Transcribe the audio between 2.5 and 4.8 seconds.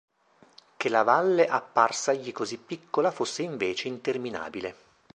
piccola fosse invece interminabile.